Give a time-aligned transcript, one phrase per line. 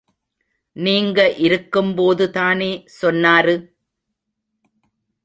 [0.75, 3.55] நீங்க இருக்கும் போதுதானே சொன்னாரு.